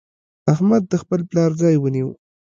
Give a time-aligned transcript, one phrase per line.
[0.53, 2.09] احمد د خپل پلار ځای ونيو.